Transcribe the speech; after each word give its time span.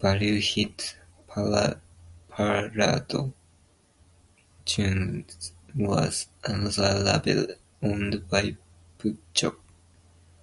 Value 0.00 0.40
Hit 0.40 0.96
Parade 1.28 1.76
Tunes 4.64 5.52
was 5.74 6.28
another 6.42 7.04
label 7.04 7.54
owned 7.82 8.26
by 8.30 8.56
Puccio. 8.98 9.56